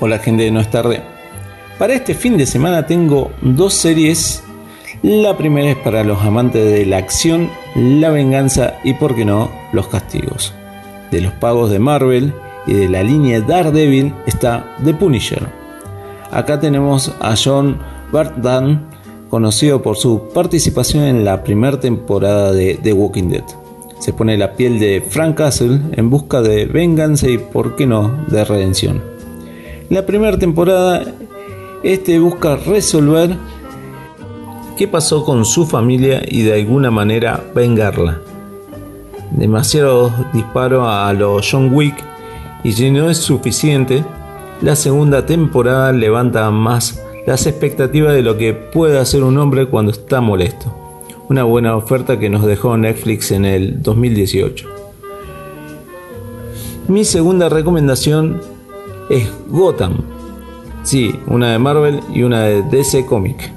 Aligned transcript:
Hola 0.00 0.18
gente 0.18 0.42
de 0.42 0.50
No 0.50 0.60
es 0.60 0.70
tarde. 0.70 1.02
Para 1.78 1.94
este 1.94 2.14
fin 2.14 2.36
de 2.36 2.46
semana 2.46 2.84
tengo 2.84 3.30
dos 3.42 3.74
series. 3.74 4.42
La 5.02 5.36
primera 5.36 5.70
es 5.70 5.76
para 5.76 6.02
los 6.02 6.20
amantes 6.20 6.64
de 6.64 6.84
la 6.84 6.96
acción, 6.96 7.48
la 7.76 8.10
venganza 8.10 8.74
y, 8.82 8.94
por 8.94 9.14
qué 9.14 9.24
no, 9.24 9.50
los 9.72 9.86
castigos. 9.86 10.52
De 11.12 11.20
los 11.20 11.32
pagos 11.34 11.70
de 11.70 11.78
Marvel 11.78 12.34
y 12.66 12.72
de 12.72 12.88
la 12.88 13.04
línea 13.04 13.40
Daredevil 13.40 14.12
está 14.26 14.74
The 14.84 14.94
Punisher. 14.94 15.46
Acá 16.32 16.58
tenemos 16.58 17.12
a 17.20 17.36
John 17.36 17.78
Bartdan, 18.10 18.88
conocido 19.30 19.80
por 19.80 19.96
su 19.96 20.28
participación 20.34 21.04
en 21.04 21.24
la 21.24 21.44
primera 21.44 21.78
temporada 21.78 22.52
de 22.52 22.80
The 22.82 22.92
Walking 22.92 23.28
Dead. 23.28 23.44
Se 24.00 24.12
pone 24.12 24.36
la 24.36 24.54
piel 24.54 24.80
de 24.80 25.04
Frank 25.08 25.36
Castle 25.36 25.80
en 25.92 26.10
busca 26.10 26.42
de 26.42 26.66
venganza 26.66 27.28
y, 27.28 27.38
por 27.38 27.76
qué 27.76 27.86
no, 27.86 28.24
de 28.26 28.44
redención. 28.44 29.13
La 29.94 30.04
primera 30.04 30.36
temporada, 30.36 31.04
este 31.84 32.18
busca 32.18 32.56
resolver 32.56 33.36
qué 34.76 34.88
pasó 34.88 35.24
con 35.24 35.44
su 35.44 35.66
familia 35.66 36.20
y 36.26 36.42
de 36.42 36.54
alguna 36.54 36.90
manera 36.90 37.44
vengarla. 37.54 38.20
Demasiados 39.30 40.12
disparos 40.32 40.84
a 40.84 41.12
los 41.12 41.48
John 41.48 41.72
Wick 41.72 41.94
y 42.64 42.72
si 42.72 42.90
no 42.90 43.08
es 43.08 43.18
suficiente, 43.18 44.04
la 44.62 44.74
segunda 44.74 45.26
temporada 45.26 45.92
levanta 45.92 46.50
más 46.50 47.00
las 47.24 47.46
expectativas 47.46 48.14
de 48.14 48.22
lo 48.22 48.36
que 48.36 48.52
puede 48.52 48.98
hacer 48.98 49.22
un 49.22 49.38
hombre 49.38 49.66
cuando 49.66 49.92
está 49.92 50.20
molesto. 50.20 50.74
Una 51.28 51.44
buena 51.44 51.76
oferta 51.76 52.18
que 52.18 52.28
nos 52.28 52.44
dejó 52.44 52.76
Netflix 52.76 53.30
en 53.30 53.44
el 53.44 53.80
2018. 53.80 54.68
Mi 56.88 57.04
segunda 57.04 57.48
recomendación 57.48 58.40
es 59.10 59.30
Gotham. 59.48 59.94
Sí, 60.82 61.18
una 61.26 61.52
de 61.52 61.58
Marvel 61.58 62.00
y 62.12 62.22
una 62.22 62.42
de 62.42 62.62
DC 62.62 63.06
Comic. 63.06 63.52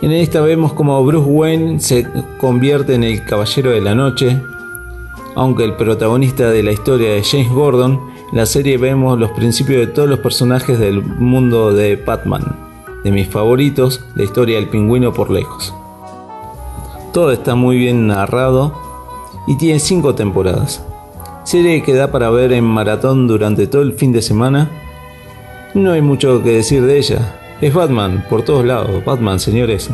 En 0.00 0.12
esta 0.12 0.40
vemos 0.40 0.72
como 0.72 1.04
Bruce 1.04 1.28
Wayne 1.28 1.80
se 1.80 2.06
convierte 2.40 2.94
en 2.94 3.04
el 3.04 3.24
Caballero 3.24 3.70
de 3.70 3.80
la 3.80 3.94
Noche, 3.94 4.40
aunque 5.34 5.64
el 5.64 5.76
protagonista 5.76 6.50
de 6.50 6.62
la 6.62 6.72
historia 6.72 7.14
es 7.14 7.30
James 7.30 7.50
Gordon, 7.50 8.00
en 8.32 8.38
la 8.38 8.46
serie 8.46 8.78
vemos 8.78 9.18
los 9.18 9.30
principios 9.32 9.78
de 9.78 9.86
todos 9.86 10.08
los 10.08 10.18
personajes 10.18 10.78
del 10.78 11.02
mundo 11.02 11.72
de 11.72 11.96
Batman. 11.96 12.56
De 13.04 13.10
mis 13.10 13.28
favoritos, 13.28 14.04
la 14.14 14.24
historia 14.24 14.56
del 14.56 14.68
pingüino 14.68 15.12
por 15.12 15.30
lejos. 15.30 15.74
Todo 17.12 17.32
está 17.32 17.54
muy 17.54 17.76
bien 17.76 18.06
narrado 18.06 18.72
y 19.46 19.56
tiene 19.56 19.78
5 19.78 20.14
temporadas. 20.14 20.84
Serie 21.44 21.82
que 21.82 21.94
da 21.94 22.10
para 22.10 22.30
ver 22.30 22.52
en 22.52 22.64
maratón 22.64 23.26
durante 23.26 23.66
todo 23.66 23.82
el 23.82 23.94
fin 23.94 24.12
de 24.12 24.22
semana. 24.22 24.70
No 25.74 25.92
hay 25.92 26.00
mucho 26.00 26.42
que 26.42 26.50
decir 26.50 26.82
de 26.82 26.98
ella. 26.98 27.40
Es 27.60 27.74
Batman, 27.74 28.24
por 28.30 28.42
todos 28.42 28.64
lados. 28.64 29.04
Batman, 29.04 29.40
señores. 29.40 29.90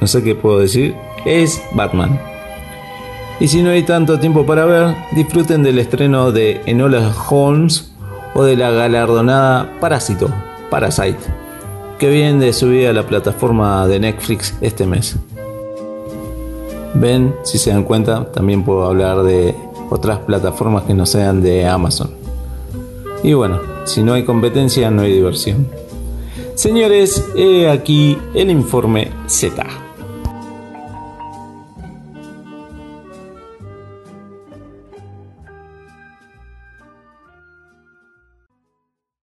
No 0.00 0.06
sé 0.06 0.22
qué 0.22 0.34
puedo 0.34 0.60
decir. 0.60 0.94
Es 1.24 1.62
Batman. 1.74 2.18
Y 3.38 3.48
si 3.48 3.62
no 3.62 3.70
hay 3.70 3.82
tanto 3.82 4.18
tiempo 4.18 4.46
para 4.46 4.64
ver, 4.64 4.94
disfruten 5.12 5.62
del 5.62 5.78
estreno 5.78 6.32
de 6.32 6.62
Enola 6.64 7.12
Holmes 7.28 7.92
o 8.34 8.42
de 8.44 8.56
la 8.56 8.70
galardonada 8.70 9.78
Parásito, 9.78 10.30
Parasite, 10.70 11.18
que 11.98 12.08
viene 12.08 12.42
de 12.42 12.52
subir 12.54 12.88
a 12.88 12.94
la 12.94 13.06
plataforma 13.06 13.86
de 13.86 14.00
Netflix 14.00 14.54
este 14.62 14.86
mes. 14.86 15.16
Ven, 16.94 17.34
si 17.44 17.58
se 17.58 17.70
dan 17.70 17.84
cuenta, 17.84 18.24
también 18.32 18.64
puedo 18.64 18.86
hablar 18.86 19.22
de 19.22 19.54
otras 19.90 20.20
plataformas 20.20 20.84
que 20.84 20.94
no 20.94 21.06
sean 21.06 21.42
de 21.42 21.66
Amazon. 21.66 22.10
Y 23.22 23.32
bueno, 23.32 23.60
si 23.84 24.02
no 24.02 24.14
hay 24.14 24.24
competencia 24.24 24.90
no 24.90 25.02
hay 25.02 25.12
diversión. 25.12 25.66
Señores, 26.54 27.24
he 27.36 27.68
aquí 27.68 28.18
el 28.34 28.50
informe 28.50 29.10
Z. 29.26 29.85